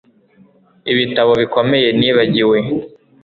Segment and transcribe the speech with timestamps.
[0.91, 2.57] Ibitabo bikomeye nibagiwe